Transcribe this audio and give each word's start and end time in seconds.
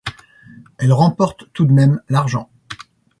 Elle 0.79 0.93
remporte 0.93 1.53
tout 1.53 1.67
de 1.67 1.73
même 1.73 2.01
l'argent. 2.09 2.49